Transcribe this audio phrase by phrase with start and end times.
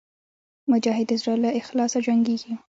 [0.71, 2.51] مجاهد د زړه له اخلاصه جنګېږي.